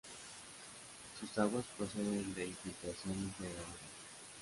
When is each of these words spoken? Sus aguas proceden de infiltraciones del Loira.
Sus 1.19 1.37
aguas 1.37 1.63
proceden 1.77 2.33
de 2.33 2.47
infiltraciones 2.47 3.37
del 3.37 3.49
Loira. 3.49 3.77